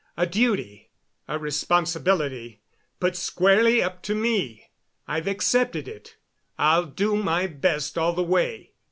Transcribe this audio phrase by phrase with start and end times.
[0.17, 0.89] "A duty
[1.27, 2.63] a responsibility
[2.99, 4.65] put squarely up to me.
[5.07, 6.15] I've accepted it.
[6.57, 8.71] I'll do my best all the way."